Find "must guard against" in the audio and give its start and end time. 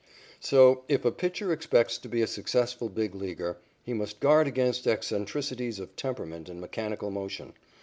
3.93-4.87